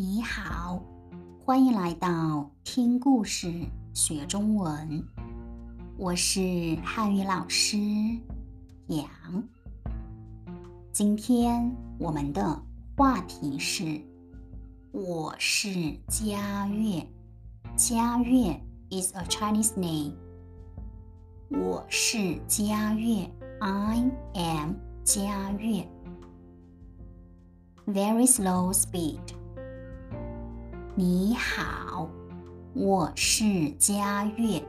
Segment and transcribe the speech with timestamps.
[0.00, 0.80] 你好，
[1.44, 3.52] 欢迎来到听故事
[3.92, 5.04] 学中文。
[5.96, 7.76] 我是汉语老师
[8.86, 9.08] 杨。
[10.92, 12.62] 今天我们的
[12.96, 14.00] 话题是：
[14.92, 15.68] 我是
[16.06, 17.04] 佳悦。
[17.74, 18.52] 佳悦
[18.92, 20.12] is a Chinese name。
[21.50, 23.28] 我是佳悦
[23.58, 25.84] ，I am 佳悦。
[27.88, 29.18] Very slow speed。
[31.00, 32.08] 你好，
[32.74, 34.60] 我是佳悦。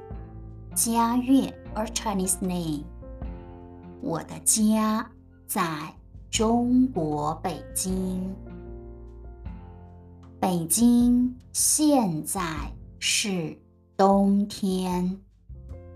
[0.76, 2.84] 佳悦，a Chinese name。
[4.00, 5.10] 我的家
[5.48, 5.92] 在
[6.30, 8.32] 中国北京。
[10.40, 12.40] 北京现在
[13.00, 13.58] 是
[13.98, 15.20] 冬天，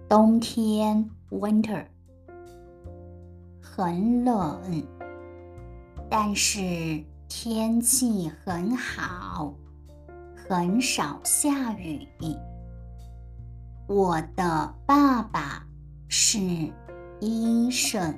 [0.09, 1.85] 冬天 （winter）
[3.61, 4.83] 很冷，
[6.09, 9.53] 但是天气很好。
[10.47, 12.07] 很少下雨。
[13.87, 15.65] 我的爸爸
[16.07, 16.39] 是
[17.19, 18.13] 医生，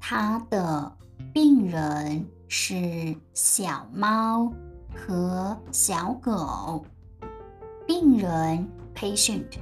[0.00, 0.92] 他的
[1.32, 4.52] 病人是小猫
[4.96, 6.84] 和小狗。
[7.86, 9.58] 病人 （patient），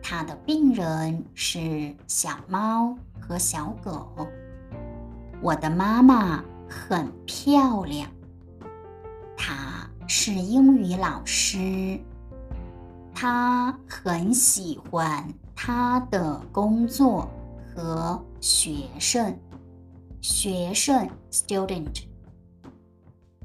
[0.00, 4.28] 他的病人是小猫和小狗。
[5.40, 8.08] 我的妈妈很漂亮。
[10.10, 12.00] 是英语老师，
[13.14, 15.22] 他很喜欢
[15.54, 17.28] 他的工作
[17.76, 19.38] 和学生。
[20.22, 22.04] 学生 （student），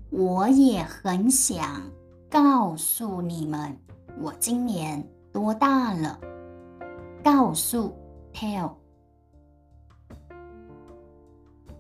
[0.10, 1.84] 我也很想
[2.30, 3.78] 告诉你们，
[4.22, 6.18] 我今年多大了。
[7.22, 7.94] 告诉
[8.34, 8.72] （tell）。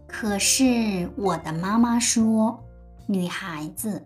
[0.05, 2.61] 可是我的妈妈说，
[3.07, 4.05] 女孩子。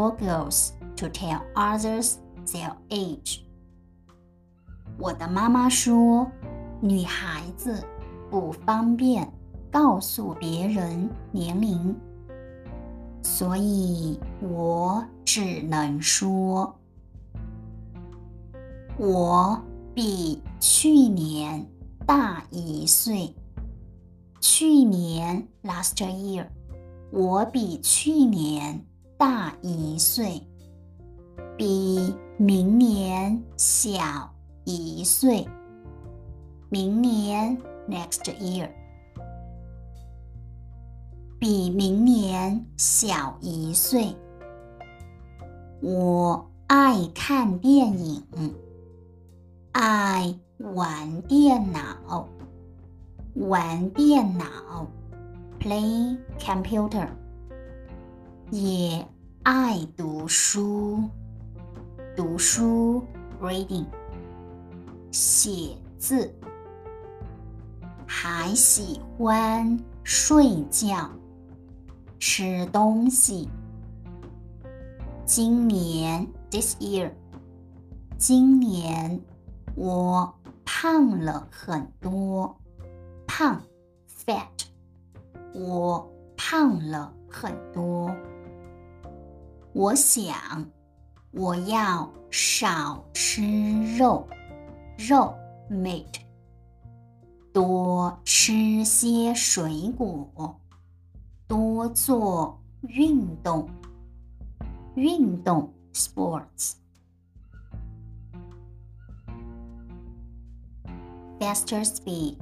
[0.00, 2.16] for girls to tell others
[2.46, 3.40] their age。
[4.98, 6.26] 我的妈妈说，
[6.80, 7.84] 女孩子
[8.30, 9.30] 不方便
[9.70, 11.94] 告诉别人年龄，
[13.22, 16.74] 所以我只能说，
[18.96, 19.62] 我
[19.94, 21.66] 比去年
[22.06, 23.34] 大一岁。
[24.40, 26.46] 去年 last year，
[27.10, 28.82] 我比去年。
[29.20, 30.40] 大一岁，
[31.54, 34.00] 比明年小
[34.64, 35.46] 一岁。
[36.70, 38.70] 明年 next year，
[41.38, 44.16] 比明年小一岁。
[45.82, 48.24] 我爱看电影，
[49.72, 52.26] 爱玩电脑，
[53.34, 54.46] 玩电脑
[55.60, 57.06] ，play computer。
[58.50, 59.06] 也
[59.44, 61.04] 爱读书，
[62.16, 63.04] 读书
[63.40, 63.86] （reading），
[65.12, 66.34] 写字，
[68.04, 71.08] 还喜欢睡觉、
[72.18, 73.48] 吃东西。
[75.24, 77.12] 今年 （this year），
[78.18, 79.20] 今年
[79.76, 80.34] 我
[80.64, 82.58] 胖了很多，
[83.28, 83.62] 胖
[84.08, 84.48] （fat），
[85.54, 88.12] 我胖了很多。
[89.72, 90.34] 我想，
[91.30, 93.40] 我要少吃
[93.96, 94.26] 肉，
[94.98, 95.32] 肉
[95.70, 96.06] meat，
[97.52, 100.60] 多吃些水果，
[101.46, 103.70] 多做运动，
[104.96, 106.72] 运动 sports。
[111.38, 112.38] Faster speed。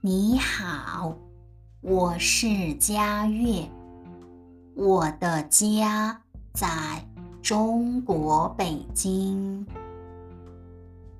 [0.00, 1.16] 你好，
[1.80, 3.68] 我是佳悦。
[4.76, 6.20] 我的家
[6.52, 6.68] 在
[7.40, 9.66] 中国北京。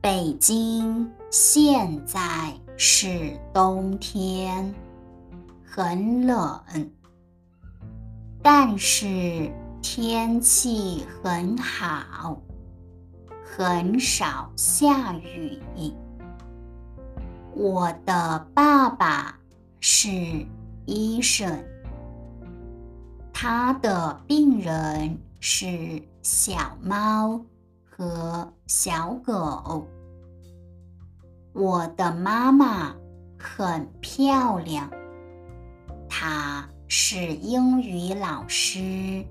[0.02, 4.74] 北京现在是冬天，
[5.64, 6.60] 很冷，
[8.42, 9.50] 但是
[9.80, 12.38] 天气很好，
[13.42, 15.58] 很少下雨。
[17.54, 19.34] 我的爸爸
[19.80, 20.46] 是
[20.84, 21.58] 医生。
[23.38, 27.38] 他的病人是小猫
[27.84, 29.86] 和小狗。
[31.52, 32.96] 我的妈妈
[33.38, 34.90] 很漂亮，
[36.08, 39.22] 她是英语老师，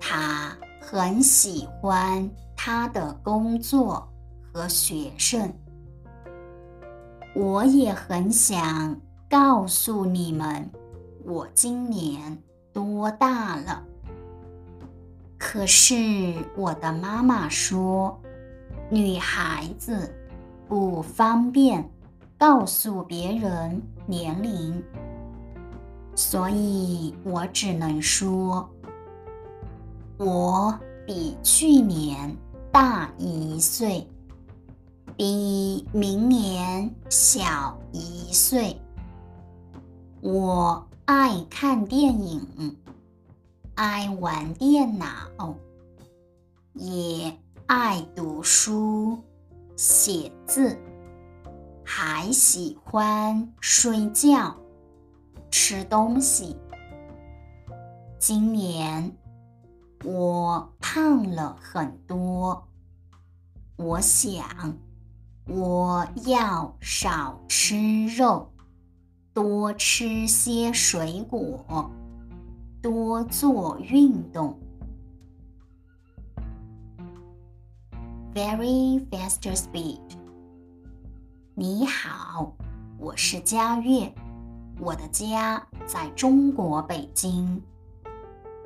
[0.00, 4.12] 她很喜欢她的工作
[4.52, 5.54] 和学生。
[7.32, 9.00] 我也很想
[9.30, 10.68] 告诉你们，
[11.24, 12.42] 我今年
[12.72, 13.82] 多大了。
[15.38, 18.20] 可是我的妈妈说，
[18.90, 20.14] 女孩子。
[20.68, 21.86] 不方便
[22.38, 24.82] 告诉别人年龄，
[26.14, 28.66] 所以我只能说，
[30.16, 30.74] 我
[31.06, 32.34] 比去年
[32.70, 34.08] 大一岁，
[35.14, 38.74] 比明年小一岁。
[40.22, 42.76] 我爱看电影，
[43.74, 45.56] 爱玩电脑，
[46.74, 49.18] 也爱读书。
[49.74, 50.78] 写字，
[51.82, 54.54] 还喜欢睡觉、
[55.50, 56.56] 吃东西。
[58.18, 59.16] 今年
[60.04, 62.68] 我胖了很多，
[63.76, 64.44] 我想
[65.48, 68.51] 我要少吃肉，
[69.34, 71.90] 多吃些水果，
[72.82, 74.58] 多做运动。
[78.34, 80.00] Very fast speed。
[81.54, 82.54] 你好，
[82.98, 84.12] 我是佳悦，
[84.78, 87.62] 我的家在中国北京。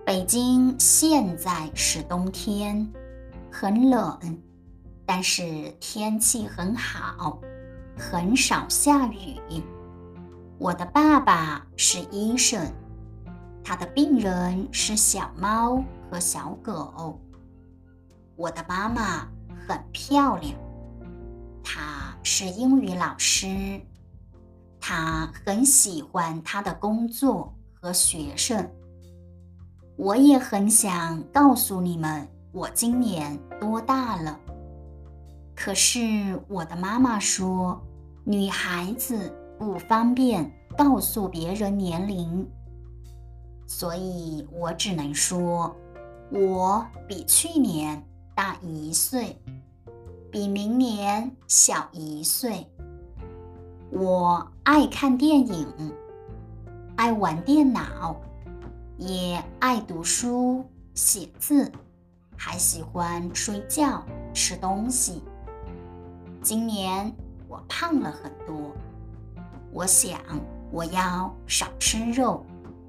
[0.04, 2.92] 北京现在是冬天，
[3.52, 4.18] 很冷，
[5.04, 7.40] 但是天气很好，
[7.96, 9.62] 很少下雨。
[10.58, 12.73] 我的爸爸是医生，
[13.62, 17.20] 他的病人是小猫和小狗。
[18.37, 19.26] 我的妈妈。
[19.69, 20.56] 很漂亮，
[21.64, 23.81] 她是英语老师，
[24.79, 28.64] 她很喜欢她的工作和学生。
[29.97, 34.38] 我也很想告诉你们我今年多大了，
[35.56, 37.85] 可是我的妈妈说
[38.23, 42.49] 女孩子不方便告诉别人年龄，
[43.67, 45.75] 所以我只能说
[46.31, 48.05] 我比去年
[48.35, 49.37] 大一岁。
[50.31, 52.67] 比明年小一岁。
[53.91, 55.67] 我爱看电影，
[56.97, 58.20] 爱玩电脑，
[58.99, 60.62] 也爱读书、
[60.94, 61.73] 写字，
[62.37, 64.05] 还喜欢睡觉、
[64.35, 65.23] 吃东西。
[66.43, 67.11] 今年
[67.49, 68.75] 我胖了很多，
[69.76, 70.19] 我想
[70.73, 72.43] 我要少吃肉，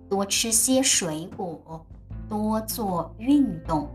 [0.10, 1.86] 多吃些水果，
[2.30, 3.90] 多做运动。